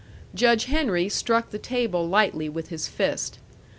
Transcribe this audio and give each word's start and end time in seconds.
Judge 0.33 0.65
Henry 0.65 1.07
struck 1.09 1.51
the 1.51 1.59
table 1.59 2.09
lightly 2.09 2.49
with 2.49 2.69
his 2.69 2.87
fist. 2.87 3.37